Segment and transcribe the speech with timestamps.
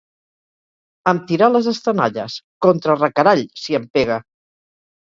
[1.11, 4.21] Em tirà les estenalles; contrarecarall, si em pega!